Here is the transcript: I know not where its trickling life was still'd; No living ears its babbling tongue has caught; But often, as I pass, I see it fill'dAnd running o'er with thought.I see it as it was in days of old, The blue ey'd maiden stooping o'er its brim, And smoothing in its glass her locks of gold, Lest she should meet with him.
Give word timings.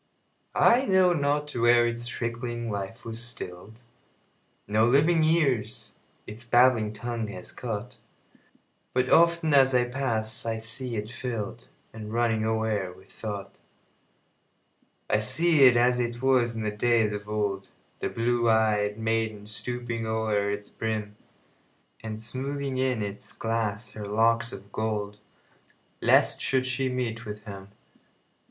I 0.55 0.87
know 0.87 1.13
not 1.13 1.51
where 1.51 1.85
its 1.85 2.07
trickling 2.07 2.71
life 2.71 3.05
was 3.05 3.23
still'd; 3.23 3.83
No 4.67 4.83
living 4.83 5.23
ears 5.23 5.99
its 6.25 6.43
babbling 6.43 6.91
tongue 6.91 7.27
has 7.27 7.51
caught; 7.51 7.97
But 8.95 9.11
often, 9.11 9.53
as 9.53 9.75
I 9.75 9.83
pass, 9.85 10.43
I 10.43 10.57
see 10.57 10.95
it 10.95 11.09
fill'dAnd 11.09 11.67
running 12.11 12.43
o'er 12.43 12.91
with 12.91 13.11
thought.I 13.11 15.19
see 15.19 15.65
it 15.65 15.77
as 15.77 15.99
it 15.99 16.19
was 16.19 16.55
in 16.55 16.63
days 16.77 17.11
of 17.11 17.29
old, 17.29 17.69
The 17.99 18.09
blue 18.09 18.49
ey'd 18.49 18.97
maiden 18.97 19.45
stooping 19.45 20.07
o'er 20.07 20.49
its 20.49 20.71
brim, 20.71 21.15
And 22.03 22.19
smoothing 22.19 22.79
in 22.79 23.03
its 23.03 23.31
glass 23.33 23.91
her 23.91 24.07
locks 24.07 24.51
of 24.51 24.71
gold, 24.71 25.19
Lest 26.01 26.41
she 26.41 26.63
should 26.63 26.91
meet 26.91 27.23
with 27.23 27.43
him. 27.45 27.67